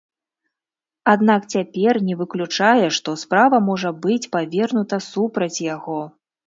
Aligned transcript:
Аднак 1.13 1.41
цяпер 1.57 2.01
не 2.09 2.17
выключае, 2.23 2.87
што 3.01 3.17
справа 3.25 3.57
можа 3.69 3.89
быць 4.09 4.21
павернута 4.37 5.05
супраць 5.15 5.57
яго. 5.75 6.01